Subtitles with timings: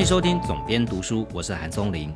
[0.00, 2.10] 欢迎收听总编读书，我是韩松林。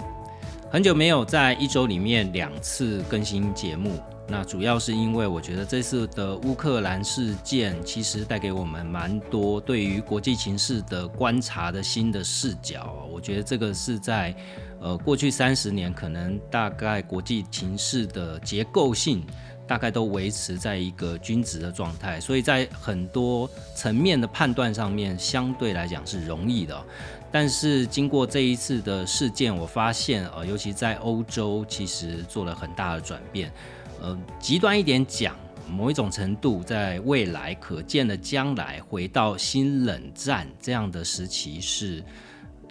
[0.71, 13.07] 很久没有在一周里面两次更新节目，那主要是因为我觉得这次的乌克兰事件其实带给我们蛮多对于国际情势的观察的新的视角。
[13.12, 14.35] 我觉得这个是在
[14.80, 19.23] 呃过去三十年可能大概国际情势的结构性。
[19.66, 26.85] 大概都维持在一个均值的状态，所以在很多层面的判断上面，相对来讲是容易的。
[27.34, 33.52] 但是经过这一次的事件，我发现，呃，尤其在欧洲，其实做了很大的转变。
[34.01, 35.34] 呃，极端一点讲，
[35.69, 42.05] 某一种程度，在未来可见的将来，回到新冷战这样的时期，是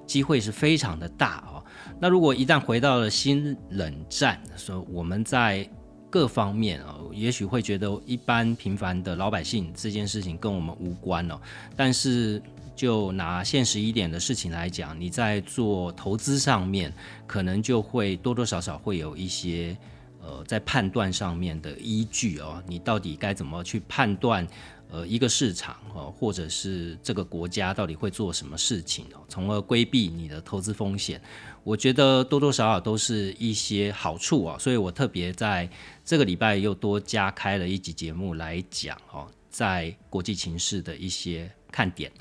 [0.07, 1.61] 机会是非常的大哦。
[1.99, 5.69] 那如果一旦回到了新冷战，说我们在
[6.09, 11.37] 各方面啊，也许会觉得一般平凡的老百姓这件事情跟我们无关哦。
[11.75, 12.41] 但是
[12.75, 16.93] 就拿现实一点的事情来讲，你在做投资上面，
[17.25, 19.77] 可能就会多多少少会有一些
[20.21, 22.61] 呃在判断上面的依据哦。
[22.67, 24.47] 你到底该怎么去判断？
[24.89, 31.19] 呃，一个市场哦，或者是这个国家到底会做什么事情哦，从而规避你的投资风险，
[31.63, 34.55] 我觉得多多少少都是一些好处啊。
[34.59, 35.67] 所以我特别在
[36.05, 42.11] 这个礼拜又多加开了一集节目来讲哦，在国际情势的一些看点。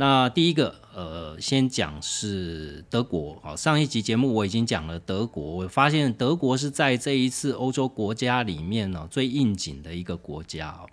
[0.00, 3.56] 那第一个，呃，先讲是德国好。
[3.56, 10.86] 上一集节目我已经讲了德国，我发现德国是在这一次欧洲国家里面呢最应景的一个国家。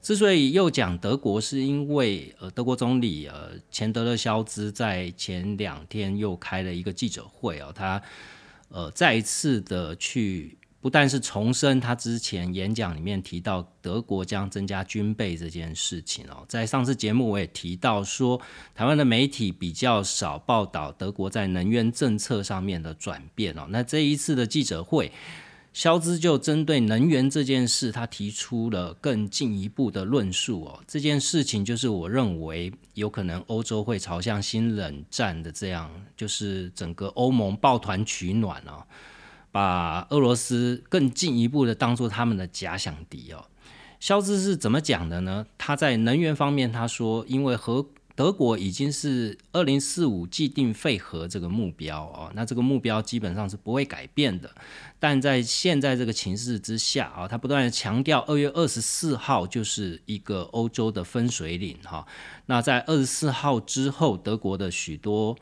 [0.00, 8.00] 之所以又讲德国，是因为呃，德国总理呃，钱德勒肖兹在前两天又开了一个记者会哦，他
[8.68, 18.38] 呃再一次的去，不但是重申他之前演讲里面提到德国将增加军备这件事情哦，在上次节目我也提到说，
[18.74, 25.10] 台湾的媒体比较少报道德国在能源政策上面的转变哦，那这一次的记者会。
[25.74, 30.78] 肖兹就针对能源这件事，他提出了更进一步的论述哦。
[30.86, 38.84] 这件事情就是我认为有可能欧洲会朝向新冷战的这样，就是整个欧盟抱团取暖哦，
[39.52, 43.44] 把俄罗斯更进一步的当做他们的假想敌哦。
[44.00, 45.46] 肖兹是怎么讲的呢？
[45.56, 47.86] 他在能源方面他说，因为和。
[48.14, 54.50] 德国已经是二零四五既定废核这个目标哦，那这个目标基本上是不会改变的。
[55.00, 62.06] 但在现在这个情势之下啊，他不断的强调二月二十四号就是一个欧洲的分水岭哈。
[62.46, 65.34] 那在二十四号之后，德国的许多。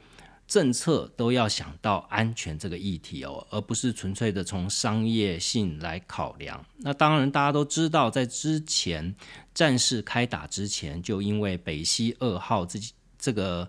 [0.51, 6.67] 政策都要想到安全这个议题哦，而不是纯粹的从商业性来考量。
[6.79, 9.15] 那当然，大家都知道，在之前
[9.55, 12.81] 战事开打之前，就因为北溪二号这
[13.17, 13.69] 这个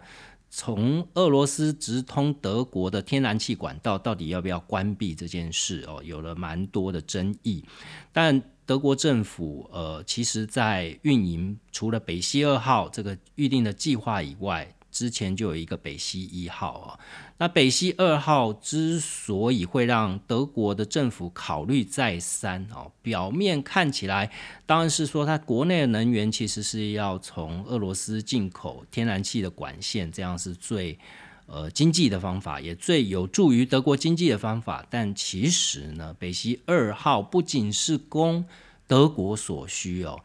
[0.49, 7.63] 从俄罗斯直通德国的天然气管道到底要不要关闭这件事哦，有了蛮多的争议。
[8.11, 14.75] 但德国政府呃，其实在运营除了北溪二号这个预定的计划以外。
[14.91, 16.99] 之前就有一个北溪一号啊，
[17.37, 24.29] 那北溪二号之所以会让德国的政府考虑再三哦，表面看起来
[24.65, 30.99] 当然是说它国内的能源其实是要从俄罗斯进口天然气的管线，这样是最
[31.45, 34.85] 呃经济的方法，也最有助于德国经济的方法。
[34.89, 38.45] 但其实呢，北溪二号不仅是供
[38.87, 40.19] 德国所需哦，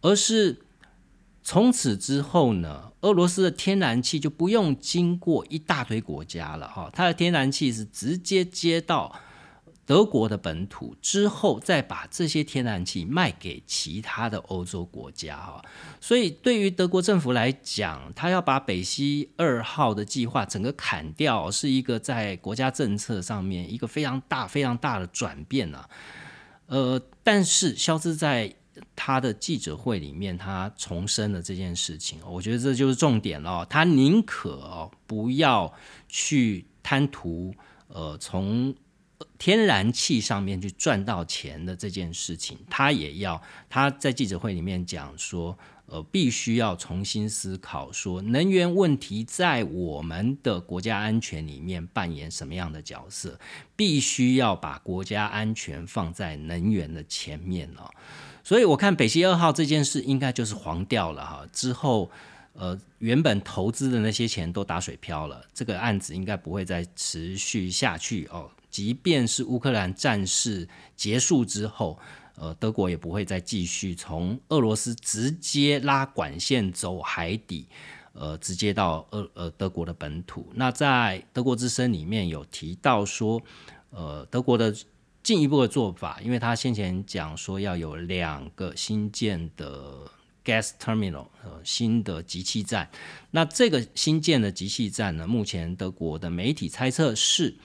[0.00, 0.62] 而是。
[1.44, 9.12] 从此之后呢，俄罗斯的天然气就不用经过一大堆国家了哈，它的天然气是直接接到
[9.84, 15.60] 德国的本土，之后再把这些天然气卖给其他的欧洲国家哈。
[16.00, 25.90] 所以对于德国政府来讲，他要把北溪二号的计划整个砍掉，是一个在国家政策上面一个非常大、非常大的转变啊。
[26.66, 28.54] 呃，但是肖兹在。
[28.96, 33.64] 他的记者会里面，他重申了这件事情，我觉得这就是重点了。
[33.66, 35.72] 他宁可不要
[36.08, 37.54] 去贪图
[37.88, 38.74] 呃从
[39.38, 53.38] 天然气上面去赚到钱的这件事情，他也要他在记者会里面讲说，呃，必须要重新思考说能源问题在我们的国家安全里面扮演什么样的角色，
[53.76, 57.90] 必须要把国家安全放在能源的前面哦。
[58.44, 62.10] 所以我看北溪二号这件事应该就是黄掉了哈，之后
[62.54, 68.50] 呃原本投资的那些钱都打水漂了，这个案子应该不会再持续下去哦。
[68.70, 70.66] 即便是乌克兰战事
[70.96, 71.98] 结束之后，
[72.36, 77.66] 呃德国也不会再继续从俄罗斯直接拉管线走海底，
[78.14, 80.48] 呃直接到俄呃德国的本土。
[80.54, 83.42] 那在德国之声里面有提到说，
[83.90, 84.74] 呃德国的
[85.22, 90.10] 进一步的做法，因为他先前讲说要有两个新建的
[90.44, 92.90] gas terminal，呃新的集气站。
[93.30, 97.56] 那这个新建的集气站呢，目前德国的媒体猜测是。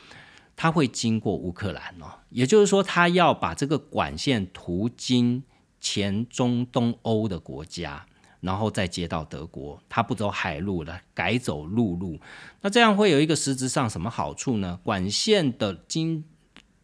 [0.60, 5.44] 它会经过乌克兰哦，也就是说，它要把这个管线途经
[5.80, 8.04] 前中东欧的国家，
[8.42, 9.80] 然后再接到德国。
[9.88, 12.20] 它不走海路了，改走陆路。
[12.62, 14.80] 那这样会有一个实质上什么好处呢？
[14.82, 16.24] 管线的经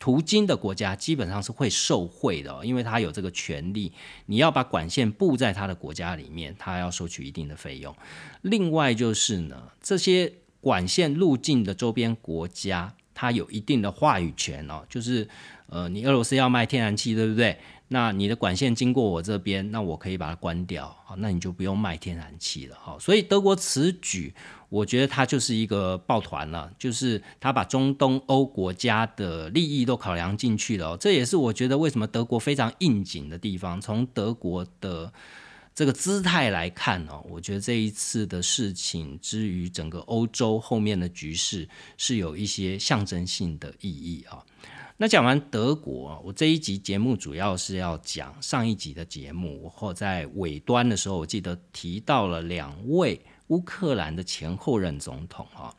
[0.03, 3.93] 途经的国家基本上是会受贿的，因为他有这个权利。
[4.25, 7.95] 你要把管线布在他的国家里面，他要收取一定的费用。
[8.41, 12.93] 另外就是呢，这些管线路径的周边国家。
[13.15, 15.29] 它有一定的话语权哦，就是，
[15.67, 17.55] 呃，你俄罗斯要卖天然气，对不对？
[17.89, 22.97] 那你的管线经过我这边，那我可以把它关掉，好，那你就不用卖天然气了，哈。
[22.99, 24.33] 所以德国此举，
[24.69, 33.79] 我觉得它就是一个抱团了，就是它把中东欧国家的利益都考量进去了，这也是我觉得为什么德国非常应景的地方。
[33.79, 35.13] 从德国的
[35.75, 44.43] 这个姿态来看呢，我觉得这一次的事情之于整个欧洲后面的局势是有一些象征性的意义啊。
[44.97, 55.73] 那讲完德国，我这一集节目主要是要讲上一集的节目，或在尾端的时候，我记得提到了两位乌克兰的前后任总统啊。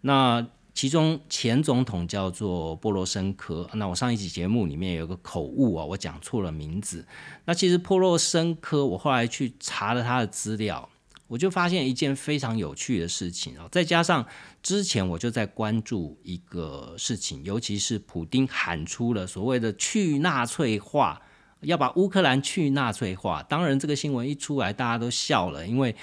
[0.00, 0.44] 那
[0.74, 7.06] 其中前总统叫做波罗申科，那我上一集节目里面有个口误啊，我讲错了名字。
[7.44, 10.88] 那其实波罗申科，我后来去查了他的资料，
[11.30, 13.68] 我就发现一件非常有趣的事情哦。
[13.70, 14.26] 再加上
[14.60, 21.22] 之前我就在关注一个事情，尤其是普丁喊出了所谓的去纳粹化，
[21.60, 23.40] 要把乌克兰去纳粹化。
[23.44, 25.94] 当然，这个新闻一出来，大家都笑了，因为。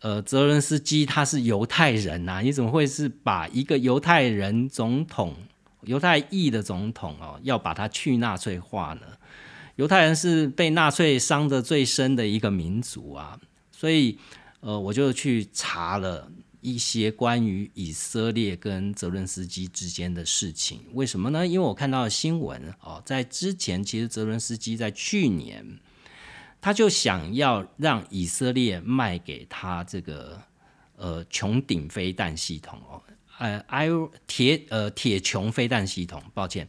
[0.00, 5.34] 呃，泽伦斯基他是犹太人呐，你怎么会是把一个犹太人总统、
[5.82, 9.02] 犹太裔的总统哦，要把他去纳粹化呢？
[9.74, 13.40] 犹太人是被纳粹伤的最深的一个民族啊，
[13.78, 14.18] 所以
[14.60, 16.28] 呃，我就去查了
[16.60, 20.80] 一些关于以色列跟泽伦斯基之间的事情。
[20.94, 21.46] 为什么呢？
[21.46, 25.78] 因为我看到新闻哦，在之前其实泽伦斯基在去年。
[26.60, 30.42] 他就想要让以色列卖给他这个
[30.96, 33.00] 呃穹顶飞弹系统哦，
[33.38, 33.88] 呃，I
[34.26, 36.66] 铁呃铁穹飞弹系统，抱歉，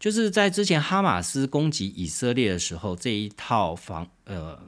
[0.00, 4.60] 就是在之前哈马斯攻击以色列的时候，这一套防呃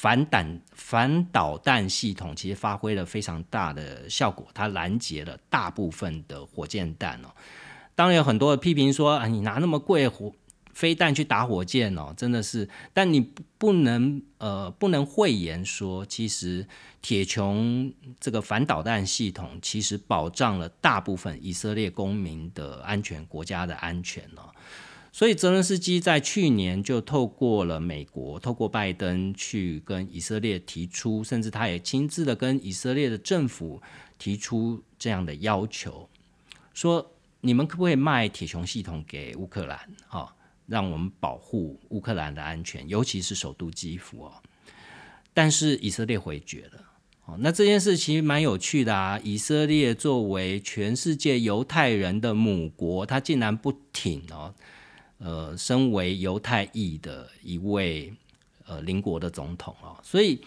[0.00, 7.28] 反弹反导弹系统其实发挥了非常大的效果，它拦截了大部分的火箭弹哦。
[7.96, 10.32] 当然有很多的批评说啊，你拿那么贵火。
[10.72, 13.20] 飞弹去打火箭哦，真的是，但你
[13.58, 16.64] 不能呃不能讳言说，其实
[17.02, 24.54] 铁穹这个反导弹系统其实保障了大部分以色列公民的安全，国家的安全哦。
[25.18, 33.82] 所以泽伦斯基在去年就透过了美国，透过拜登去跟以色列提出，甚至他也亲自的跟以色列的政府
[34.16, 36.08] 提出这样的要求，
[36.72, 37.04] 说
[37.40, 39.80] 你们可不可以卖铁穹系统给乌克兰？
[40.06, 40.32] 哈。
[40.68, 44.32] 让我们保护乌克兰的安全，尤其是首都基辅哦。
[45.34, 46.84] 但是以色列回绝了
[47.24, 47.36] 哦。
[47.40, 49.18] 那这件事其实蛮有趣的啊。
[49.24, 54.54] 以色列作为全世界犹太人的母国，他竟然不挺哦。
[55.18, 58.12] 呃，身为犹太裔的一位
[58.66, 60.40] 呃邻国的总统哦，所以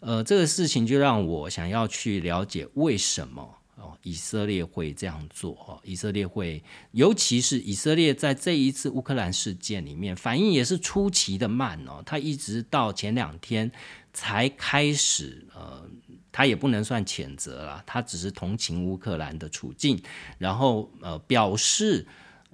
[0.00, 3.56] 呃这个事情就让我想要去了解为什么。
[3.82, 13.72] 哦，以色列会这样做哦，以色列会，尤其是以色列在这一次乌克兰事件里面反应也是出奇的慢哦，他一直到前两天
[14.12, 15.82] 才开始，呃，
[16.30, 19.98] 他也不能算谴责了，他只是同情乌克兰的处境，
[20.36, 22.06] 然后呃表示，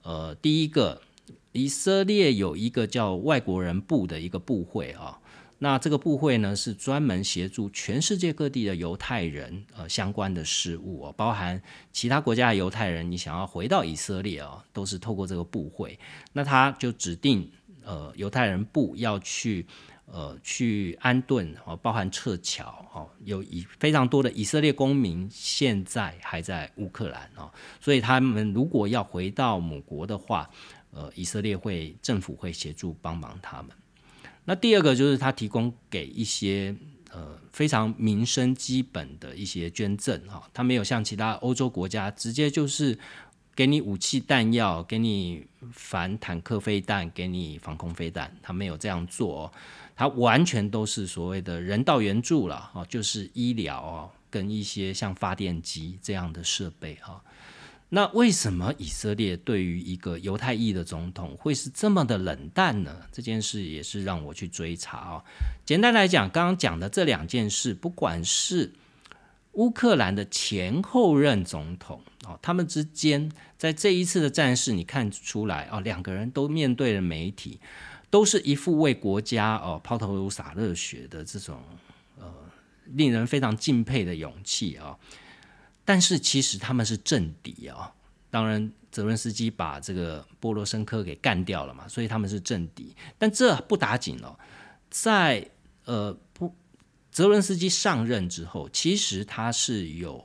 [0.03, 1.03] 呃，第一个，
[1.57, 5.19] 以色列有一个叫外国人部的一个部会啊。
[5.59, 15.99] 那这个部会呢，是专门协助全世界各地的犹太人呃相关的事务哦，包含其他国家的犹太人，你想要回到以色列哦，都是透过这个部会。
[16.35, 17.51] 那他就指定
[17.83, 19.65] 呃犹太人部要去
[20.05, 30.51] 呃去安顿哦，包含撤侨哦，有以非常多的以色列公民现在还在乌克兰哦，所以他们如果要回到母国的话，
[30.91, 33.71] 呃，以色列会政府会协助帮忙他们。
[34.45, 36.75] 那第二个就是他提供给一些
[37.11, 42.99] 呃非常民生基本的一些捐赠哈，他没有像其他欧洲国家直接就是
[43.55, 49.53] 给你武器弹药，给你反坦克飞弹，给你防空飞弹，他没有这样做，
[49.97, 57.21] 他完全都是所谓的人道援助了哦，就是医疗哦，跟一些像发电机这样的设备哈。
[57.89, 62.97] 那为什么以色列对于一个犹太裔的总统会是这么的冷淡呢？
[63.13, 65.25] 这件事也是让我去追查啊。
[65.65, 68.73] 简单来讲，刚刚讲的这两件事，不管是
[69.53, 77.61] 乌克兰的前后任总统哦，他们之间在这一次的战事，你看出来哦，两个人都面对了媒体，
[78.11, 81.63] 都是一副为国家哦抛头颅洒热血的这种
[82.19, 82.27] 呃
[82.87, 84.99] 令人非常敬佩的勇气啊。
[85.87, 87.95] 但是其实他们是政敌啊，
[88.29, 92.95] 当然泽伦斯基把这个波罗申科给干掉了嘛，所以他们是政敌。
[93.17, 94.37] 但这不打紧哦，
[94.91, 95.49] 在
[95.85, 96.53] 呃不
[97.13, 100.23] 泽伦斯基上任之后，其实他是有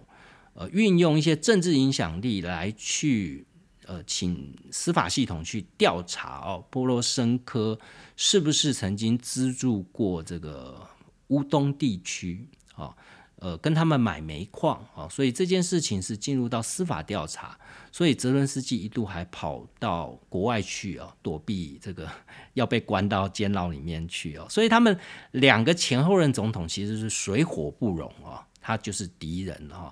[0.53, 3.45] 呃运用一些政治影响力来去
[3.85, 7.77] 呃请司法系统去调查哦波罗申科
[8.17, 10.87] 是不是曾经资助过这个
[11.27, 12.95] 乌东地区啊。
[13.41, 17.57] 呃，跟他们买煤矿啊，所以这件事情是进入到司法调查，
[17.91, 22.07] 所以泽伦斯基一度还跑到国外去啊，躲避这个
[22.53, 24.45] 要被关到监牢里面去哦。
[24.47, 24.95] 所以他们
[25.31, 29.91] 两个前后任总统其实是水火不容啊，他就是敌人哈。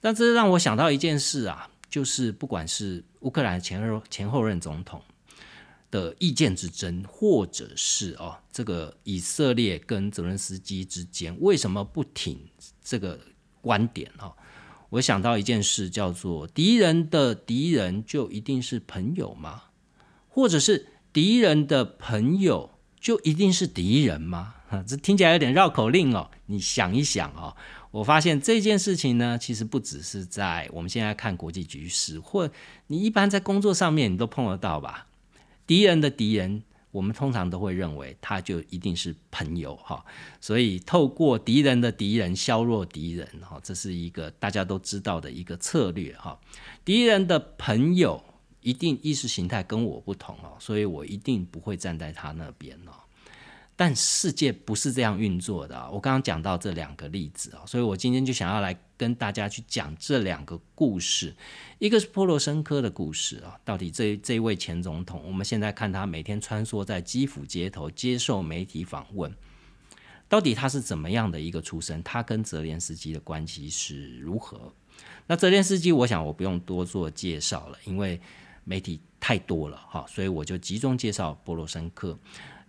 [0.00, 5.00] 但这让我想到一件事啊，就是不管是乌克兰前后前后任总统。
[5.94, 12.36] 的意见之争，或者是哦，这个以色列跟泽伦斯基之间为什么不挺
[12.82, 13.16] 这个
[13.60, 14.32] 观点哦？
[14.90, 19.62] 我想到一件事，叫做敌人的敌人就一定是朋友吗？
[20.28, 24.54] 或者是敌人的朋友就一定是敌人吗？
[24.88, 26.28] 这听起来有点绕口令哦。
[26.46, 27.54] 你想一想哦，
[27.92, 32.50] 我发现这件事情呢，其实不只是在我们现在看国际局势，或
[32.88, 35.06] 你一般在工作上面你都碰得到吧。
[35.66, 40.04] 敌人的敌人，我们通常都会认为他就一定是朋友哈，
[40.40, 46.38] 所以透过敌人的敌人削弱敌人哈，这是一个大家都知道的一个策略哈。
[46.84, 48.22] 敌人的朋友
[48.60, 52.92] 一定意识形态跟我不同哦，所以我一定不会站在他那边哦。
[53.76, 55.90] 但世界不是这样运作的啊！
[55.90, 61.34] 我刚刚讲到这两个例子啊，所以我今天就想要来跟大家去讲这两个故事。
[61.80, 69.34] 一个是波罗申科的故事啊，到底这这位前总统，我们现在看他每天穿梭在基辅街头接受媒体访问，
[70.28, 72.00] 到底他是怎么样的一个出身？
[72.04, 74.72] 他跟泽连斯基的关系是如何？
[75.26, 78.20] 那泽连斯基，我想我不用多做介绍了，因为
[78.62, 82.16] 媒体太多了哈，所以我就集中介绍波罗申科。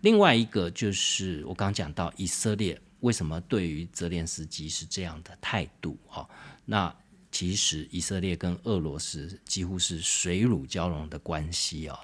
[0.06, 6.30] 另外一个就是我刚讲到以色列为什么对于泽连斯基是这样的态度哈？
[6.64, 6.96] 那
[7.32, 11.98] 其实以色列跟俄罗斯几乎是水乳交融的关系哦。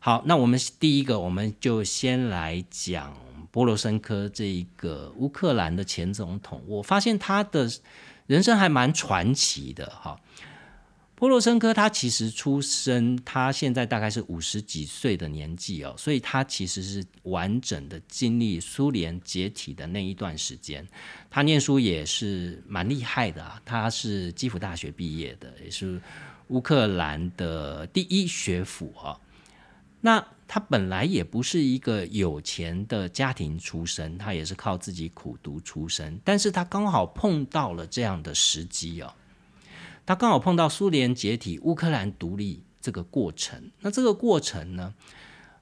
[0.00, 3.16] 好，那我们第一个我们就先来讲
[3.52, 7.70] 波罗申科这一个乌克兰的前总统，我发现他的
[8.26, 10.18] 人生还蛮传奇的哈。
[11.22, 20.84] 波罗申科他其实出生，他现在大概是五十几岁的年纪哦，所以他其实是完整的经历苏联解体的那一段时间。
[21.30, 26.02] 他念书也是蛮厉害的啊，他是基辅大学毕业的，也是
[26.48, 29.16] 乌克兰的第一学府哦。
[30.00, 39.14] 那他本来也不是一个有钱的家庭出身，他也是靠自己苦读出身，但是他刚好碰到了这样的时机哦。
[40.04, 43.70] 他刚好碰到苏联解体、乌克兰独立这个过程。
[43.80, 44.94] 那这个过程呢？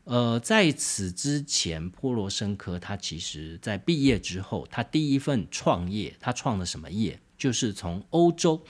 [0.04, 7.20] 呃，在此之前，波罗申科他其实在毕业之后，他第一份创业，他创的什么业？
[7.36, 8.62] 就是从欧洲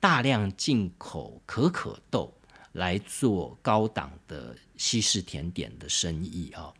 [0.00, 2.34] 大量进口可可豆
[2.72, 6.72] 来做高档的西式甜点的生意啊。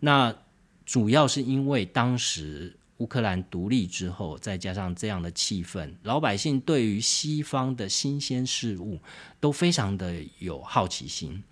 [0.00, 0.36] 那
[0.84, 2.76] 主要是因为当时。
[2.98, 8.98] 乌克兰独立之后，再加上这样的气氛，老百姓对于西方的新鲜事物
[9.38, 11.42] 都非常的有好奇心，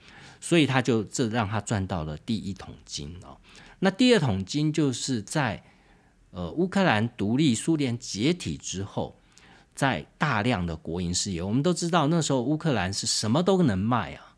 [0.41, 3.37] 所以他就这让他赚到了第一桶金哦。
[3.81, 5.63] 那第二桶金就是在
[6.31, 9.19] 呃乌克兰独立、苏联解体之后，
[9.75, 14.34] 在大量的国营事业，我们都知道那时候乌克兰是什么都能卖啊。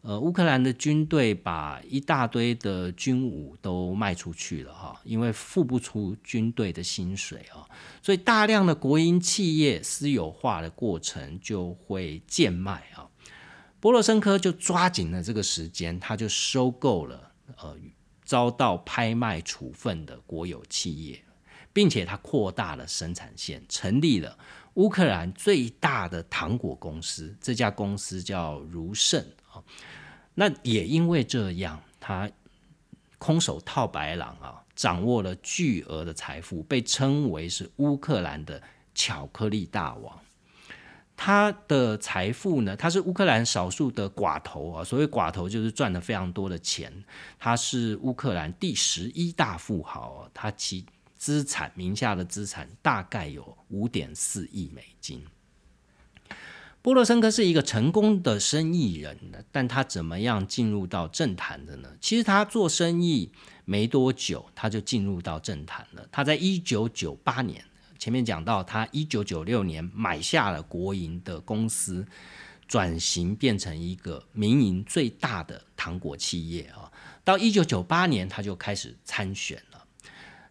[0.00, 7.66] 呃，乌克兰的军队把一大堆的军武都卖出去了哈，因为付不出军队的薪水啊，
[8.00, 13.10] 所以大量的国营企业私有化的过程就会贱卖啊。
[13.80, 17.76] 波罗申科就抓紧了这个时间，他就收购了呃
[18.24, 21.22] 遭到拍卖处分的国有企业，
[21.72, 24.38] 并且他扩大了生产线，成立了
[24.74, 29.24] 乌克兰最大的糖果公司，这家公司叫如盛。
[30.34, 32.30] 那也因为这样，他
[33.18, 38.62] 空手套白狼啊，掌握了巨额的财富，被称为是乌克兰的
[38.94, 40.18] 巧克力大王。
[41.20, 42.76] 他的财富呢？
[42.76, 44.84] 他是乌克兰少数的寡头啊。
[44.84, 47.04] 所谓寡头，就是赚了非常多的钱。
[47.40, 50.86] 他是乌克兰第十一大富豪他其
[51.16, 55.20] 资产名下的资产大概有五点四亿美金。
[56.80, 59.18] 波罗申科是一个成功的生意人，
[59.50, 61.88] 但他怎么样进入到政坛的呢？
[62.00, 63.30] 其实他做生意
[63.64, 66.06] 没多久，他就进入到政坛了。
[66.10, 67.64] 他在一九九八年。
[67.98, 72.06] 前面讲到，他一九九六年买下了国营的公司，
[72.68, 76.88] 转型变成一个民营最大的糖果企业啊。
[77.24, 79.77] 到一九九八年，他就开始参选了。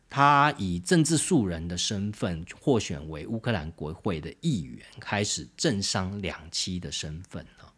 [0.10, 7.74] 他以政治素人的身份获选为乌克兰国会的议员，开始政商两栖的身份了。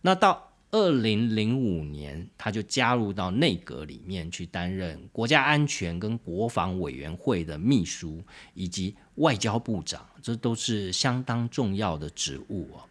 [0.00, 8.22] 那到二零零五年，他就加入到内阁里面去担任国家安全跟国防委员会的秘书，
[8.54, 12.84] 以及外交部长，这都是相当重要的职务哦。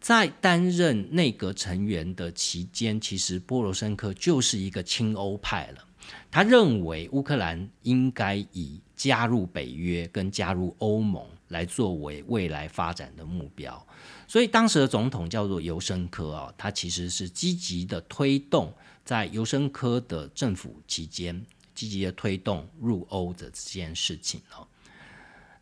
[0.00, 5.84] 在担任内阁成员的期间，其实波罗申科就是一个亲欧派了。
[6.30, 13.86] 他认为乌克兰应该以加入北约跟加入欧盟来作为未来发展的目标，
[14.28, 18.72] 所以当时的总统叫做尤申科啊，他其实是积极的推动
[19.04, 24.66] 在尤申科的政府期间积极的推动入欧的这件事情哦。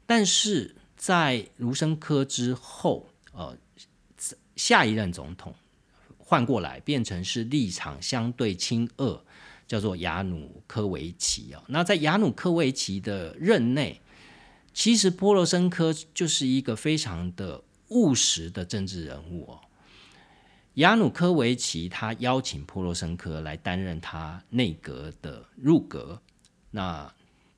[0.05, 3.57] 但是在卢申科之后，呃，
[4.57, 5.55] 下一任总统
[6.19, 9.23] 换过来变成是立场相对亲俄。
[9.69, 14.01] 叫做亚努科维奇哦，那在亚努科维奇的任内，
[14.73, 19.61] 其实波罗申科就是一个非常的务实的政治人物哦。
[20.77, 26.23] 亚努科维奇他邀请波罗申科来担任他内阁的入阁，
[26.71, 27.13] 那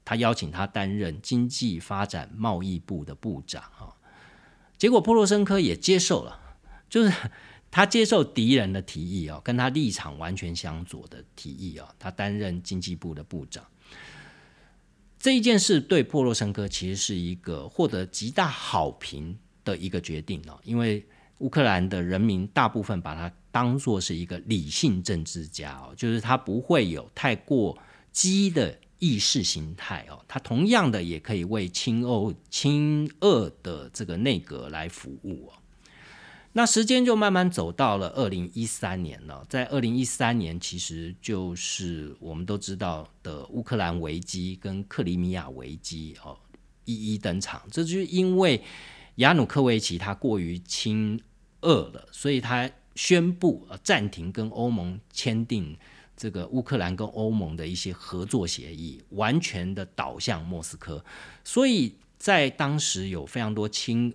[0.05, 3.95] 他邀请他担任经济发展贸易部的部长啊，
[4.77, 6.41] 结果波罗申科也接受了，
[6.89, 7.13] 就是。
[7.71, 13.65] 他接受敌人的提议哦，跟他立场完全相左的提议哦，他担任经济部的部长。
[15.19, 21.07] 这一件事对波罗申科其实是一个获得极大好评的一个决定哦，因为
[21.39, 27.79] 乌克兰的人民大部分把他当作是一个理性政治家哦，就是他不会有太过
[28.11, 35.60] 激的意识形态哦，他同样的也可以为亲欧亲俄的这个内阁来服务哦。
[36.53, 46.37] 那时间就慢慢走到了二零一三年了，在二零一三年，其实就是我们都知道的乌克兰危机跟克里米亚危机哦
[46.87, 47.63] 一一登场。
[47.71, 48.61] 这就是因为
[49.17, 51.23] 亚努科维奇他过于亲
[51.61, 55.79] 俄了，所以他宣布暂停跟欧盟签订
[56.17, 61.05] 这个乌克兰跟欧盟的一些合作协议，完全的倒向莫斯科。
[61.45, 64.13] 所以在当时有非常多亲。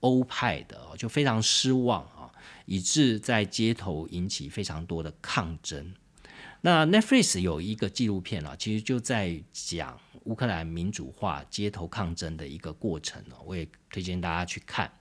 [0.00, 2.30] 欧派的就非常失望啊，
[2.66, 5.94] 以致在街头引起非常多的抗争。
[6.60, 14.92] 那 Netflix 有一个纪录片啊，其实就在讲乌克兰民主化街头抗争的一个过程哦，我也推荐大家去看。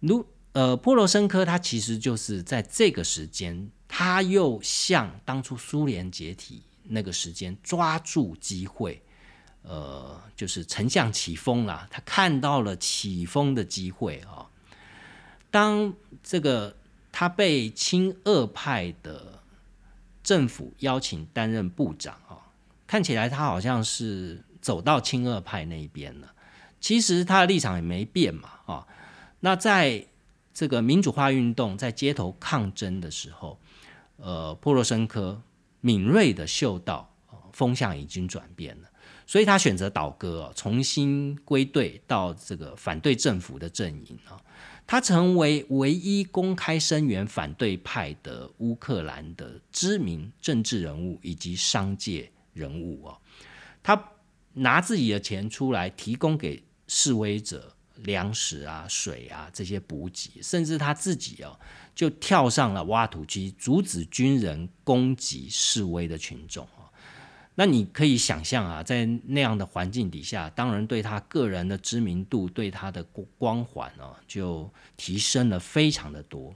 [0.00, 9.02] 如呃，波罗申科他其实就是在这个时间，他又像当初苏联解体那个时间抓住机会。
[9.66, 14.46] 呃，就是丞相起风了，他看到了起风的机会啊。
[15.50, 16.76] 当这个
[17.10, 19.40] 他被亲俄派的
[20.22, 22.52] 政府邀请担任部长啊，
[22.86, 26.34] 看起来他好像是走到亲俄派那一边了。
[26.80, 28.86] 其实他的立场也没变嘛啊。
[29.40, 30.06] 那在
[30.52, 33.58] 这个民主化运动在街头抗争的时候，
[34.16, 35.40] 呃，波罗申科
[35.80, 37.10] 敏锐的嗅到
[37.52, 38.88] 风向已经转变了。
[39.26, 44.40] 所以他选择倒戈，重新归队到这个反对政府的阵营啊。
[44.86, 53.16] 他成为唯一公开声援反对派的乌克兰的知名政治人物以及商界人物啊。
[53.82, 54.10] 他
[54.52, 61.58] 拿自己的钱出来提供给示威者粮食啊、水啊这些补给，甚至他自己哦
[61.94, 66.68] 就跳上了挖土机，阻止军人攻击示威的群众。
[67.56, 73.04] 那你可以想象啊，在那样的环境底下，当然对他个人的知名度、对他的
[73.38, 76.52] 光环哦，就提升了非常的多。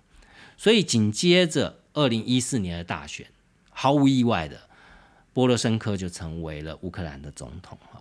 [0.56, 3.26] 所以紧接着二零一四年的大选，
[3.70, 4.60] 毫无意外的，
[5.32, 8.00] 波罗申科就成为了乌克兰的总统哈。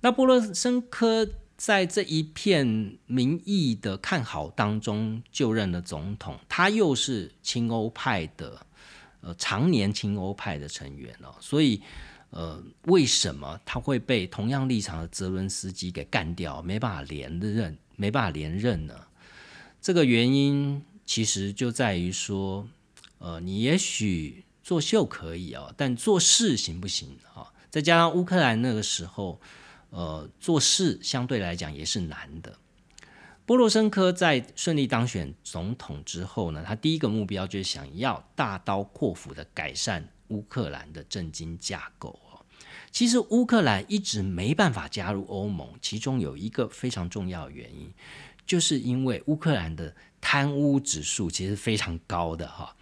[0.00, 8.66] 那波罗申科在这一片民意的看好当中就任了总统，他又是亲欧派的。
[9.24, 11.80] 呃，常年亲欧派的成员哦，所以，
[12.28, 18.94] 呃，为什么他会被同样立场的泽伦斯基给干掉，没办法连任，没办法连任呢？
[19.80, 22.68] 这个原因其实就在于说，
[23.18, 27.50] 呃，你也许作秀可以啊，但做事行不行啊？
[27.70, 29.40] 再加上乌克兰那个时候，
[29.88, 32.54] 呃，做事相对来讲也是难的。
[33.46, 42.40] 波罗申科在顺利当选总统之后呢，他第一个目标就是想要大刀阔斧的改善乌克兰的政经架构哦。
[42.90, 47.92] 其实乌克兰一直没办法加入欧盟，其中有一个非常重要的原因，
[48.46, 52.74] 就是因为乌克兰的贪污指数其实非常高的哈。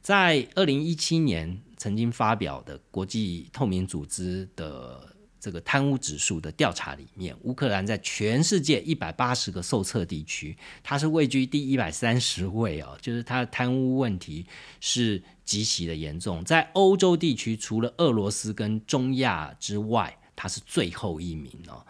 [0.00, 5.16] 在二零一七年曾经发表的国际透明组织的。
[5.40, 14.44] 这个贪污指数的调查里面，乌克兰在全世界一百八十个受测地区，它是位居第一百三十位哦，就是它的贪污问题
[14.80, 16.44] 是极其的严重。
[16.44, 21.86] 在欧洲地区，除了俄罗斯跟中亚之外，它是最后一名哦。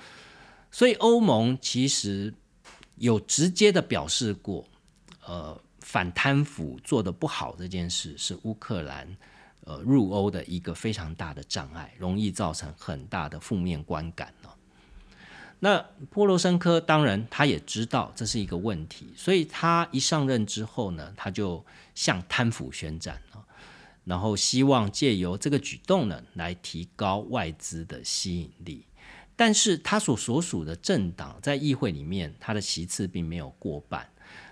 [0.70, 2.34] 所以欧盟其实
[2.96, 4.66] 有直接的表示过，
[5.26, 9.16] 呃，反贪腐做的不好这件事是乌克兰。
[9.68, 14.48] 呃，入欧的一个非常大的障碍，容易造成很大的负面观感呢。
[15.60, 15.78] 那
[16.08, 21.62] 波罗申科当然他也知道这是一个问题，所以他一上任之后呢，他就
[21.94, 23.44] 向贪腐宣战啊，
[24.04, 28.86] 然后希望借由这个举动呢，来提高外资的吸引力。
[29.36, 34.08] 但是他所所属的政党在议会里面，他的席次并没有过半。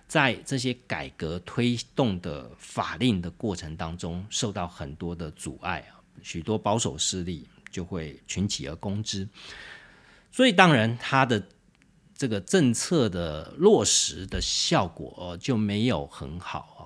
[0.09, 9.29] 在这些改革推动的法令的过程当中，受到很多的阻碍啊，许多保守势力就会群起而攻之，
[10.31, 11.43] 所以当然他的
[12.17, 16.83] 这个政策的落实的效果就没有很好啊。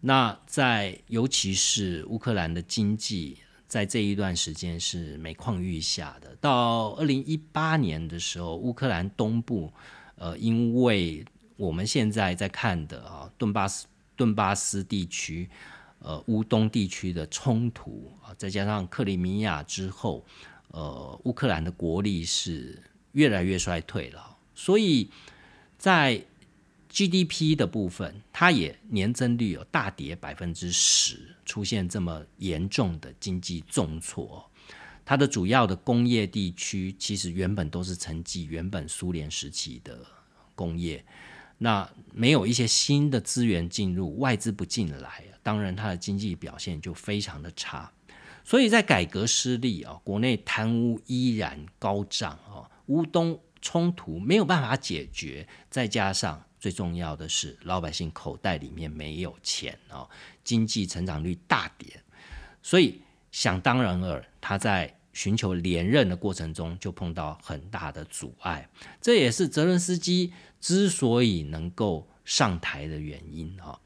[0.00, 9.72] 那在尤其是乌克兰的经济在这一段时间是每况愈下的，到二零一八年的时候，乌克兰东部
[10.16, 11.24] 呃因为
[11.56, 13.86] 我们现在在看的啊，顿巴斯
[14.16, 15.48] 顿巴斯地区，
[15.98, 20.24] 呃，乌东地区的冲突啊，再加上克里米亚之后，
[20.68, 25.10] 呃，乌克兰的国力是越来越衰退了，所以
[25.78, 26.24] 在
[26.88, 34.48] GDP 的部分，它也年增率有大跌百分之十，出现这么严重的经济重挫。
[35.04, 39.98] 它的主要的工业地区其实原本都是承继原本苏联时期的
[40.54, 41.04] 工业。
[41.62, 47.88] 那没有一些新的资源进入，外资不进来，当然它的经济表现就非常的差。
[48.42, 60.08] 所以在改革失利啊，国内贪污依然高涨啊，乌东冲突没有办法解决，再加上最重要的是老百姓口袋里面没有钱啊，
[60.42, 62.02] 经济成长率大跌，
[62.60, 64.92] 所以想当然尔，他在。
[65.14, 68.66] 寻求连任的过程中，就碰到很大的阻碍，
[68.98, 73.78] 这也是泽伦斯基之所以能够上台的原因啊。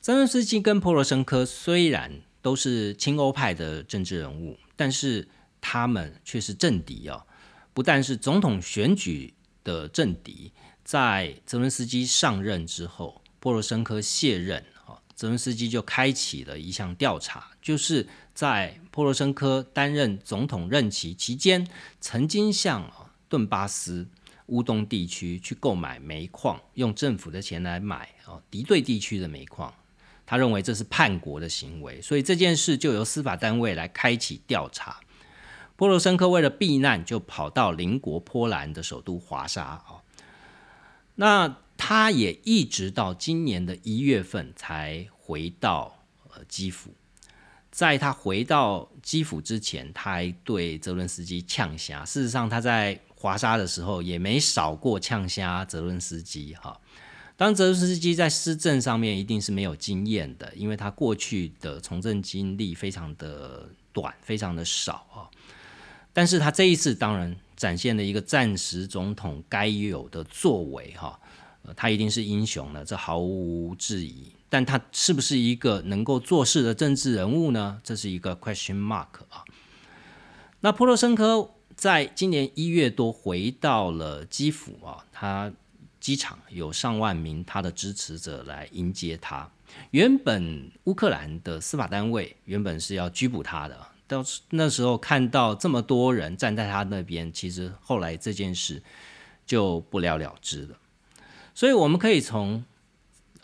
[0.00, 5.26] 泽伦斯基跟普罗申科虽然都是亲欧派的政治人物，但是
[5.60, 7.26] 他们却是政敌啊。
[7.74, 10.52] 不但是总统选举的政敌，
[10.84, 18.06] 在泽伦斯基上任之后，波罗申科卸任啊，泽伦斯基就开启了一项调查，就是。
[18.34, 21.68] 在波罗申科担任总统任期期间，
[22.00, 22.90] 曾经向
[23.28, 24.08] 顿巴斯
[24.52, 29.72] 乌东地区去购买煤矿，用政府的钱来买哦敌对地区的煤矿。
[30.26, 35.00] 他认为这是叛国的行为，所以这件事就由司法单位来开启调查。
[35.74, 40.02] 波罗申科为了避难，就跑到邻国波兰的首都华沙啊。
[41.14, 46.94] 那他也一直到今年的一月份才回到呃基辅。
[47.70, 52.04] 在他回到基辅之前，他还对泽伦斯基呛虾。
[52.04, 56.56] 事实上，他在华沙的时候也没少过呛虾泽伦斯基。
[56.60, 56.76] 哈，
[57.36, 65.30] 当泽伦斯基在施政上面一定是没有经验的，因为他过去的从政经历非常的短，非常的少啊。
[66.12, 70.92] 但是他这一次当然展现了一个战时总统该有的作为。
[70.96, 71.16] 哈，
[71.76, 74.32] 他一定是英雄了，这毫无质疑。
[74.48, 77.80] 但他是不是一个能够做事的政治人物呢？
[77.84, 79.44] 这是一个 question mark 啊。
[80.60, 81.50] 那普罗申科
[81.82, 85.52] 在今年一月多回到了基辅啊，他
[85.98, 89.50] 机场有上万名他的支持者来迎接他。
[89.90, 98.80] 原本乌克兰的司法单位原本是要拘捕他的，到那时候看到这么多人站在他那边，其实后来这件事
[99.44, 100.76] 就不了了之了。
[101.52, 102.62] 所以我们可以从。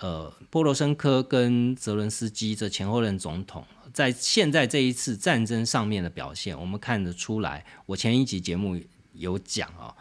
[0.00, 7.64] 呃，波罗申科跟泽伦斯基这前后任总统在现在这一次战争上面的表现，我们看得出来。
[7.86, 8.80] 我前一集节目
[9.12, 9.94] 有讲啊，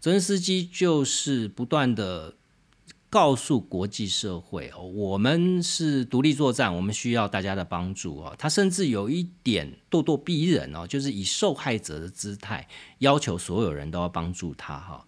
[0.00, 2.34] 泽连斯基就是不断的
[3.10, 8.34] 告诉国际社会哦，我们是独立作战，我们需要大家的帮助啊。
[8.38, 12.66] 他甚至有一点咄咄逼人哦，就是以受害者的姿态
[12.98, 15.06] 要求所有人都要帮助他哈。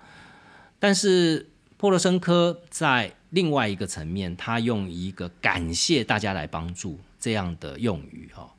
[0.78, 8.54] 但是波罗申科在另外一个层面，他用一个感谢大家来帮助这样的用语哈，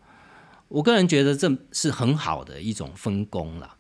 [0.70, 3.76] 我个人觉得这是很好的一种分工了。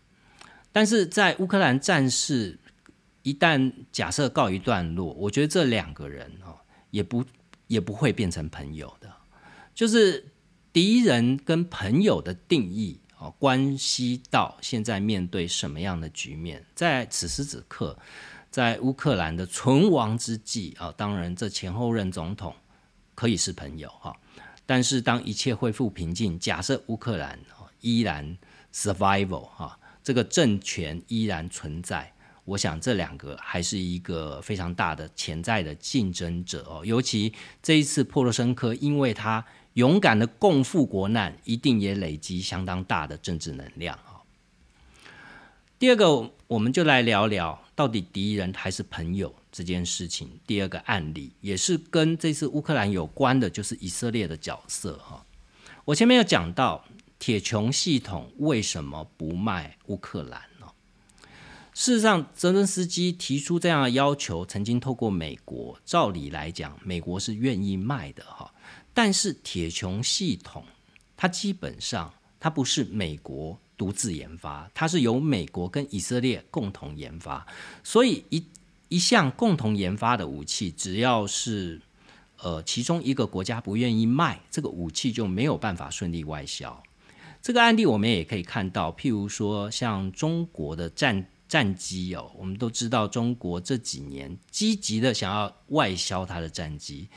[0.71, 2.59] 但是在乌克兰战事
[3.23, 6.55] 一旦假设告一段落，我觉得这两个人哈
[6.91, 7.25] 也不
[7.65, 9.11] 也不会变成朋友的，
[9.73, 10.23] 就是
[10.71, 17.97] 敌人跟朋友的定义啊，关系到现在面对什么样的局面，在此时此刻。
[18.51, 22.55] 在乌克兰的存亡之际啊，当然这前后任总统
[23.13, 24.15] 可以是朋友哈，
[24.65, 27.39] 但是当一切恢复平静，假设乌克兰
[27.81, 28.37] 依然
[28.73, 32.13] survival 哈，这个政权依然存在，
[32.45, 36.83] 我想这两个还是一个非常大的潜在的竞争者哦。
[36.85, 44.14] 尤其这一次波罗申科，因为他勇敢的共赴国难，一定也累积相当大的政治能量啊。
[45.85, 47.63] 第二个，我们就来聊聊。
[47.75, 55.23] 到底敌人还是朋友这件事情，第二个案例也是跟这次乌克兰有关的，就是以色列的角色哈。
[55.83, 56.83] 我前面有讲到
[57.19, 60.65] 铁穹系统为什么不卖乌克兰呢？
[61.75, 68.51] 事实上，泽伦斯基提出这样的要求，曾经透过美国，照理来讲，美国是愿意卖的哈。
[68.91, 70.65] 但是铁穹系统，
[71.15, 73.59] 它基本上它不是美国。
[73.77, 77.45] 独自研发，它是由美国跟以色列共同研发，
[77.83, 78.43] 所以一
[78.87, 81.81] 一项共同研发的武器，只要是
[82.37, 86.81] 呃其中一个国家不愿意卖这个武器，就没有办法顺利外销。
[87.41, 97.07] 这个案例我们也可以看到，譬如说像中国的战战机哦，我们都知道中国这几年积极的想要外销它的战机。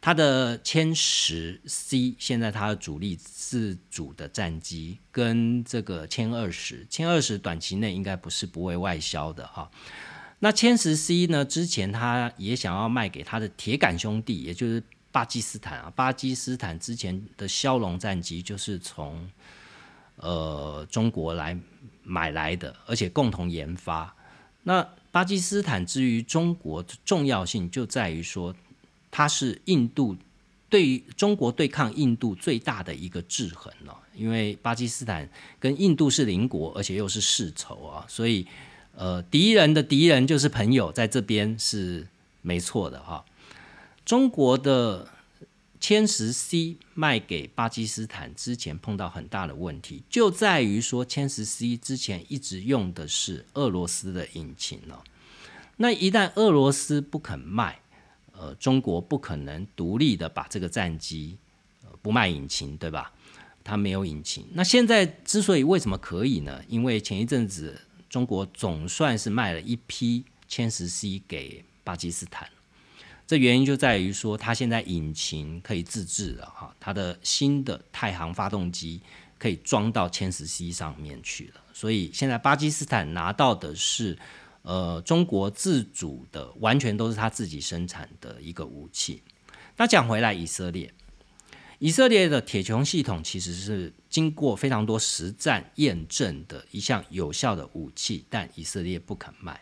[0.00, 9.68] 它的歼十 C 现在它的主力自主的战机跟这个歼二十，歼二十短期内应该不是不会外销的哈。
[10.38, 11.44] 那歼十 C 呢？
[11.44, 14.80] 之前他也想要卖给他的铁杆兄弟，也就是
[15.10, 15.92] 巴基斯坦啊。
[15.96, 19.28] 巴基斯坦之前的枭龙战机就是从
[20.14, 21.58] 呃中国来
[22.04, 24.14] 买来的，而且共同研发。
[24.62, 28.54] 那巴基斯坦之于中国的重要性就在于说。
[29.10, 30.16] 它是印度
[30.70, 35.26] 对于中国对抗印度最大的一个制衡了，因为巴基斯坦
[35.58, 38.46] 跟印度是邻国，而且又是世仇啊，所以
[38.94, 42.06] 呃敌人的敌人就是朋友，在这边是
[42.42, 43.24] 没错的哈。
[44.04, 45.08] 中国的
[45.80, 55.02] 歼十 C 卖给巴基斯坦之前碰到很大的问题，就在于说歼十 C 之前一直用的是俄罗斯的引擎了，
[55.78, 57.80] 那一旦俄罗斯不肯卖。
[58.40, 61.36] 呃，中国不可能独立的把这个战机
[61.82, 63.12] 呃不卖引擎，对吧？
[63.64, 64.46] 它没有引擎。
[64.52, 66.62] 那现在之所以为什么可以呢？
[66.68, 72.48] 因为前一阵子中国总算是卖了一批歼十 C 给巴基斯坦，
[73.26, 79.00] 这原因就在于说它现在引擎可以自制了哈，它的新的太行发动机
[79.36, 84.16] 可以装到歼十 C 上面去了，所以现在巴基斯坦拿到的是。
[84.68, 89.22] 呃，中国自主的完全都是他自己生产的一个武器。
[89.78, 90.92] 那讲回来，以色列，
[91.78, 99.58] 以色列的铁穹系统其实是经过非常多实战验证的一项有效的武器，但以色列不肯卖。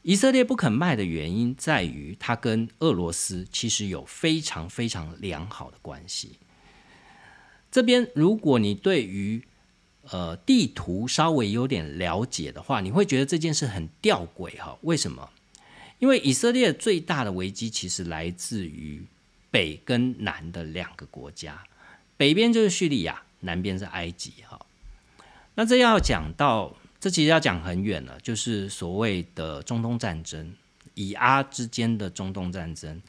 [0.00, 6.38] 以色列不肯卖的原因在于，它跟俄罗斯其实有非常非常良好的关系。
[7.70, 9.44] 这边，如果你对于
[10.10, 14.76] 呃，地图稍微有点了解的话，你会觉得这件事很吊诡哈？
[14.82, 15.30] 为什么？
[16.00, 19.04] 因为以色列最大的危机其实来自于
[19.52, 21.62] 北跟南的两个国家，
[22.16, 24.58] 北边就是叙利亚，南边是埃及哈。
[25.54, 30.52] 那这要讲到，这其实要讲很远了，就是所谓的中东战争，
[30.94, 33.00] 以阿之间的中东战争。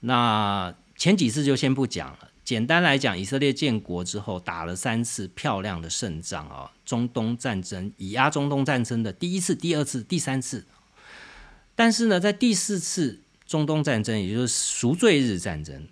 [0.00, 2.31] 那前几次就先不讲了。
[2.44, 10.66] 简单来讲，以色列建国之后打了三次漂亮的胜仗啊，中东战争以压中东战争的第一次、第二次、第三次。
[11.74, 15.86] 但是呢，在第四次中东战争，也就是赎罪日战争，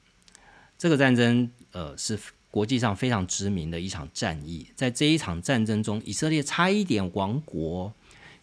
[0.76, 2.18] 这个战争呃是
[2.50, 4.66] 国际上非常知名的一场战役。
[4.74, 7.92] 在这一场战争中，以色列差一点亡国。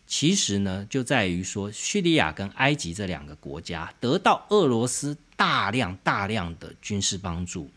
[0.10, 7.70] 其实呢，就在于说，叙利亚跟埃及这两个国家得到俄罗斯大量大量的军事帮助。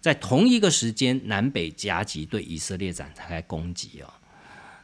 [0.00, 4.12] 在同一个时间，南北夹击对以色列展开攻击哦。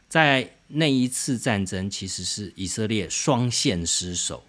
[0.09, 4.43] 在那一次战争，其实是以色列双线失守，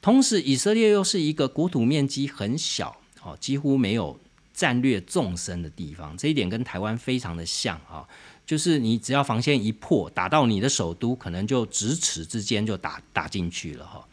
[0.00, 4.18] 同时以色列又是一个国土面积很小，哦，几乎没有
[4.54, 6.16] 战略纵深的地方。
[6.16, 8.06] 这一点跟台湾非常的像啊，
[8.46, 14.06] 就是你只要防线一破，打到你的首都，可能就咫尺之间就打打进去了哈。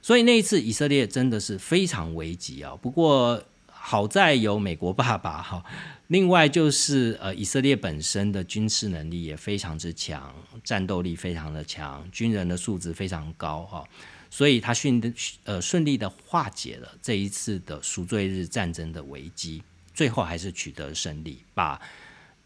[0.00, 2.74] 所以那一次以色列真的是非常危急啊。
[2.80, 3.42] 不过
[3.86, 5.62] 好在有美国爸爸哈，
[6.08, 13.84] 另外就是呃以色列本身的军事能力也非常之强，战斗力非常的强，军人的素质非常高哈。
[14.30, 21.78] 所以他顺呃顺利的化解了这一次的赎罪日战争的危机，最后还是取得胜利，把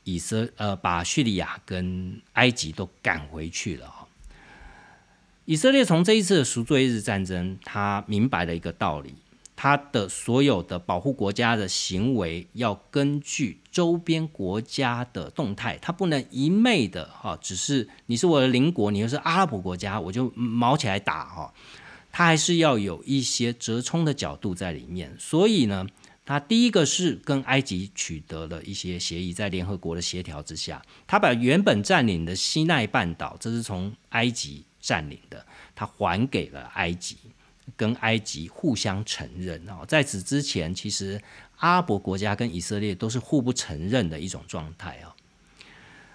[0.02, 3.94] 以色呃把叙利亚跟埃及都赶回去了。
[5.44, 9.14] 以色列从这一次的赎罪日战争，他明白了一个道理：
[9.60, 21.52] 他的所有的保护国家的行为要根据周边国家的动态，他不能一昧的哈，只是你是我的邻国，你又是阿拉伯国家，我就毛起来打哈，
[22.12, 25.12] 他还是要有一些折冲的角度在里面。
[25.18, 25.84] 所以呢，
[26.24, 34.64] 他第一个是跟埃及取得了一些协议，在联合国的协调之下，他把原本占领的西奈半岛，这是从埃及。
[34.80, 35.44] 占领的，
[35.74, 37.16] 他还给了埃及，
[37.76, 39.84] 跟埃及互相承认哦。
[39.86, 41.20] 在此之前，其实
[41.56, 45.12] 阿拉伯国家跟以色列都是互不承认的一种状态哦。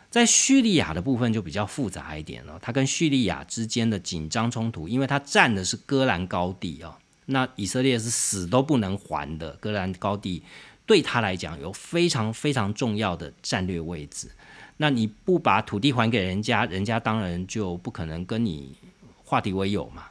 [0.10, 9.52] 在叙利亚的部分就比较复杂一点了，它跟叙利亚之间的紧张冲突，因为它占的是戈兰高地哦，那以色列是死都不能还的。
[9.60, 10.44] 戈兰高地
[10.86, 14.30] 对他来讲有非常非常重要的战略位置。
[14.78, 18.76] 那你不把土地还给人家，人家当然就不可能跟你
[19.24, 20.06] 化敌为友嘛。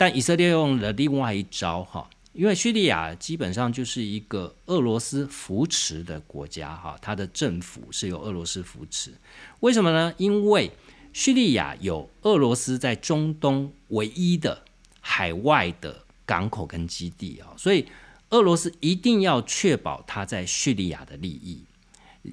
[0.00, 9.12] 但以色列用了另外一招哈，因为叙利亚基本上就是一个俄罗斯扶持的国家哈，它的政府是由俄罗斯扶持。
[9.60, 10.14] 为什么呢？
[10.16, 10.70] 因为
[11.12, 14.62] 叙利亚有俄罗斯在中东唯一的
[15.02, 17.84] 海外的港口跟基地啊，所以
[18.30, 21.62] 俄罗斯一定要确保它在叙利亚的利益。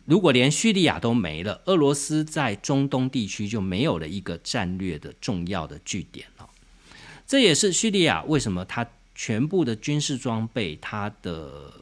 [0.05, 6.46] 如果连叙利亚都没了，俄罗斯在中东地区就没有了一个战略的重要的据点了。
[7.27, 11.73] 这也是叙利亚为什么它全部的军事装备、它的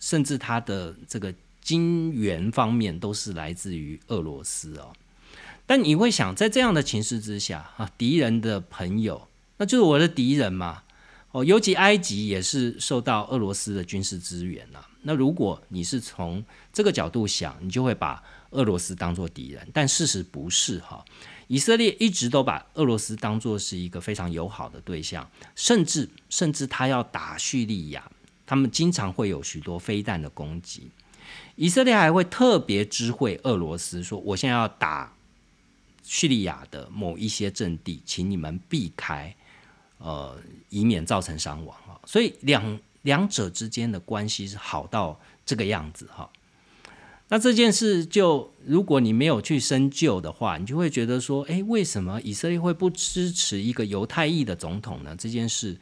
[0.00, 4.92] 甚至它的这个金元方面都是来自于俄罗斯哦。
[5.66, 9.28] 但你会想，在这样的情势之下啊，敌人的朋友
[9.58, 10.82] 那就是我的敌人嘛。
[11.32, 14.86] 哦，尤其埃及也是受到俄罗斯的军事支援了。
[15.02, 21.04] 那如果你是从这个角度想，你就会把俄罗斯当做敌人，但事实不是哈。
[21.46, 28.10] 以色列一直都把俄罗斯当作是一个非常友好的对象，甚至甚至他要打叙利亚，
[28.46, 30.90] 他们经常会有许多飞弹的攻击。
[31.54, 35.12] 以色列还会特别知会俄罗斯说：“我现在要打
[36.02, 39.34] 叙利亚的某一些阵地，请你们避开，
[39.98, 40.36] 呃，
[40.68, 42.78] 以免造成伤亡啊。”所以两。
[43.02, 46.28] 两者之间的关系是好到这个样子哈，
[47.28, 55.16] 那这件事就如果你没有去深究的话，你就会觉得说，诶，为什么以色列会不支持一个犹太裔的总统呢？
[55.18, 55.76] 这件事，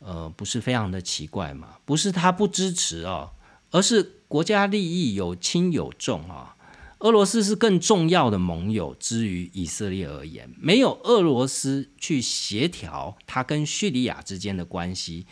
[0.00, 1.76] 呃，不是非常的奇怪嘛？
[1.84, 3.30] 不是他不支持哦，
[3.70, 6.56] 而是国家利益有轻有重啊。
[6.98, 15.26] 俄罗斯是更重要的盟友，之于以色列而言，没有俄罗斯去协调他跟叙利亚之间的关系。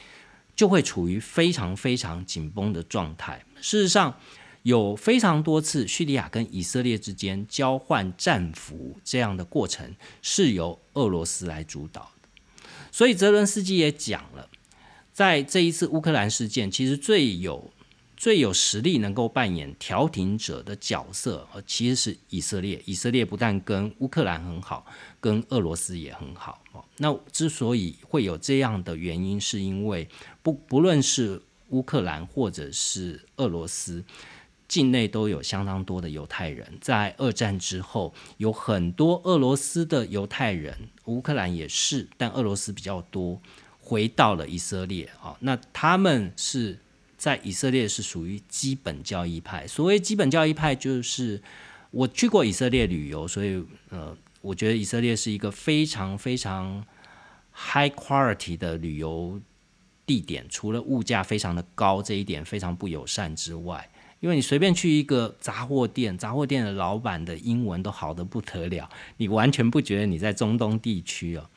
[0.56, 3.42] 就会处于非常非常紧绷的状态。
[3.62, 4.14] 事实上，
[4.62, 12.29] 有非常多次叙利亚跟以色列之间交换战俘这样的过程是由俄罗斯来主导的。
[12.92, 14.49] 所以泽伦斯基也讲了，
[15.12, 17.70] 在这一次乌克兰事件，其实最有
[18.16, 22.83] 最有实力能够扮演调停者的角色，呃，其实是以色列。
[22.85, 24.84] 以色列不但跟乌克兰很好，
[25.20, 26.62] 跟俄罗斯也很好。
[26.99, 30.07] 那之所以会有这样的原因，是因为
[30.43, 34.05] 不不论是乌克兰或者是俄罗斯
[34.71, 36.79] 境内都有相当多的犹太人。
[36.81, 43.43] 在二战之后，有很多俄罗斯的犹太人，乌克兰也是，但俄罗斯比较多，
[43.81, 45.37] 回到了以色列啊。
[45.41, 46.79] 那他们是
[47.18, 49.66] 在以色列是属于基本教义派。
[49.66, 51.43] 所谓基本教义派，就是
[51.91, 54.16] 我去过以色列旅游，所以呃。
[54.43, 56.83] 我觉得以色列是一个非常非常
[57.53, 59.39] high quality 的旅游
[60.07, 63.87] 地点，除了物价非常的高这一点非常不友善之外，
[64.21, 71.49] 因为你随便去一个杂货店，杂货店的老板的英文都好的不得了，你完全不觉得你在中东地区哦。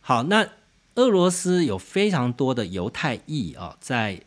[0.00, 0.48] 好，那
[0.96, 4.20] 俄罗斯有非常多的犹太裔啊，在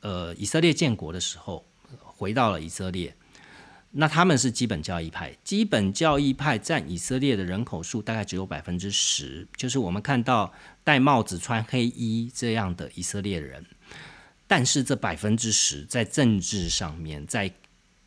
[0.00, 1.64] 呃以色列建国的时候
[2.04, 3.14] 回到了以色列。
[3.94, 10.52] 那他们是基本教义派，基本教义派占以色列的人口数大概只有百分之十，就是我们看到
[10.82, 13.66] 戴帽子、穿黑衣这样的以色列人。
[14.52, 17.50] 但是这百分之十在政治上面，在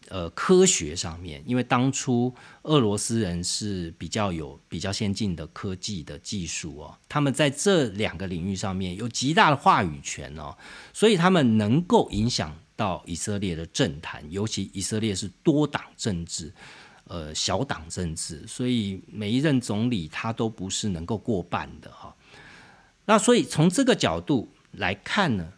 [0.10, 2.32] 呃科学上面，因为当初
[2.62, 10.56] 俄罗斯人是比较有比较先进的科技的技术哦，他们在这两个领域上面有极大的话语权哦，
[10.94, 12.56] 所以他们能够影响。
[12.78, 16.54] 到以色列的政坛，尤其以色列是多党政治，
[17.06, 22.14] 呃，小党政治，所以每一任总理他都不是能够过半的哈。
[23.06, 25.54] 那所以从这个角度来看呢，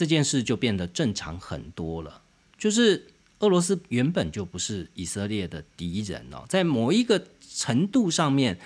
[0.00, 2.22] 这件事就变得正常很多了。
[2.56, 3.06] 就是
[3.40, 7.22] 俄罗斯原本就不是以色列的敌人哦，在某一个
[7.54, 8.58] 程度上面，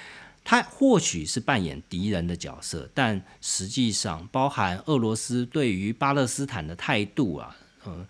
[0.45, 7.57] 他或许是扮演敌人的角色，但实际上包含俄罗斯对于巴勒斯坦的态度啊。
[7.82, 8.07] 呃，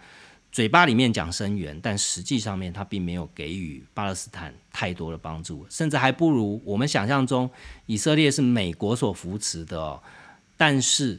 [0.52, 7.48] 嘴巴里面讲声援，但实际上面他并没有给予巴勒斯坦太多的帮助，甚至还不如我们想象中，
[7.86, 10.02] 以色列是美国所扶持的哦。
[10.56, 11.18] 但是，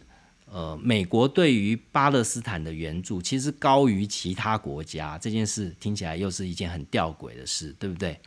[0.56, 8.18] 呃，美国对于巴勒斯坦的援助其实高于其他国家，这件事听起来又是一件很吊诡的事，对不对？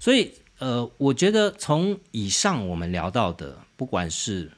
[0.00, 4.52] 所以，呃，我觉得从以上我们聊到的，不管是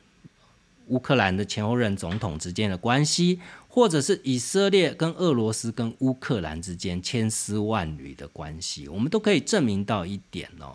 [0.88, 3.40] 乌克兰的前后任总统之间的关系。
[3.70, 10.74] 或者是以色列跟俄罗斯跟乌克兰之间千丝万缕的关系，我们都可以证明到一点哦。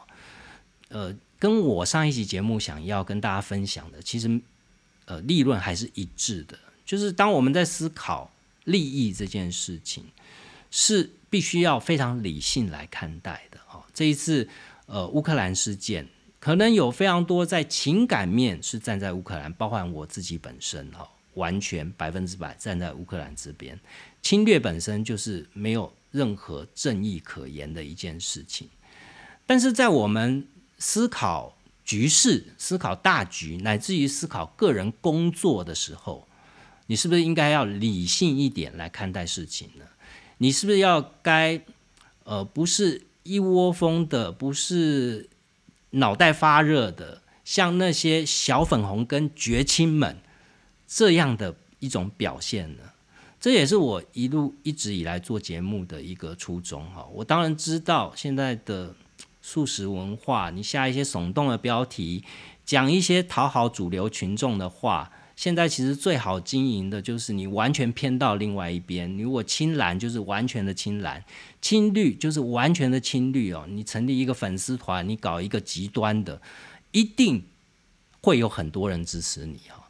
[0.87, 4.39] 呃，跟我上一期节目想要跟大家分享的，其实
[5.05, 8.31] 呃利润还是一致的，就是当我们在思考
[8.65, 10.05] 利益这件事情，
[10.71, 13.83] 是必须要非常理性来看待的哦。
[13.93, 14.47] 这一次
[14.85, 16.07] 呃乌克兰事件，
[16.39, 21.09] 可能有非常多在情感面是站在乌克兰，包含我自己本身哈。
[21.35, 23.79] 完全百分之百站在乌克兰这边，
[24.21, 28.69] 侵略本身就是没有任何正义可言的一件事情。
[29.47, 30.47] 但是在我们
[30.77, 36.27] 思考局势、思考大局，乃至于思考个人工作的时候，
[36.87, 39.85] 你是不是应该要理性一点来看待事情呢？
[40.37, 41.61] 你是不是要该
[42.23, 45.29] 呃，不是一窝蜂的，不是
[45.91, 50.17] 脑袋发热的，像那些小粉红跟绝亲们？
[50.85, 52.83] 这样的一种表现呢，
[53.39, 57.03] 这也是我一路一直以来做节目的一个初衷哈。
[57.11, 58.93] 我当然知道现在的
[59.43, 62.23] 素食文化，你下一些耸动的标题，
[62.65, 69.17] 讲一些讨好主流群众的话，现在其实最好经营的就是你完全偏到另外一边。
[69.17, 71.21] 你如果亲蓝就是完全的亲蓝，
[71.61, 73.65] 亲绿就是完全的亲绿哦。
[73.69, 76.41] 你成立一个粉丝团，你搞一个极端的，
[76.91, 77.43] 一定
[78.21, 79.89] 会有很多人支持你哈。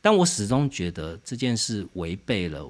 [0.00, 2.68] 但我始终觉得这件事违背了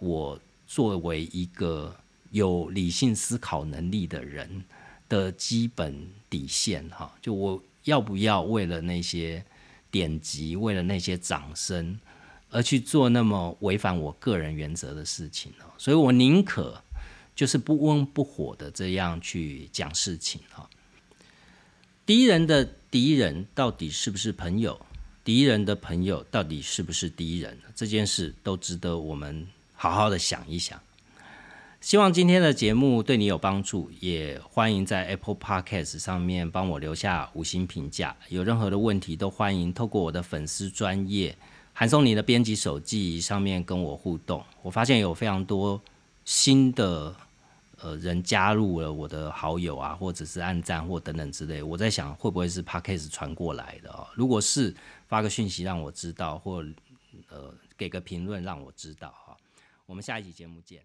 [0.00, 1.96] 我作为一个
[2.30, 4.64] 有理性思考能力的人
[5.08, 9.44] 的基本底线哈，就我要不要为了那些
[9.90, 11.98] 点击，为了那些掌声
[12.50, 15.64] 而去做那么违反我个人原则的事情呢？
[15.76, 16.82] 所以我宁可
[17.34, 20.68] 就是不温不火的这样去讲事情哈。
[22.06, 24.80] 敌人的敌人到底是不是朋友？
[25.24, 27.58] 敌人的朋友到底是不是敌人？
[27.74, 30.80] 这件事都值得我们好好的想一想。
[31.84, 38.16] 希望今天的节目对你有帮助，也欢迎在 Apple Podcast 上面帮我留下五星评价。
[38.30, 41.36] 有任何的问题，都欢迎透过我的粉丝专业
[41.74, 44.42] 韩松你的编辑手记上面跟我互动。
[44.62, 45.78] 我发现有非常多
[46.24, 47.14] 新的。
[47.76, 54.06] 呃，人加入了我的好友啊，或者是按赞或等等之类，我在想会不会是 Podcast 传过来的哦？
[54.14, 54.74] 如果是，
[55.06, 56.64] 发个讯息让我知道，或
[57.28, 59.36] 呃给个评论让我知道哈。
[59.84, 60.80] 我们下一集节目见。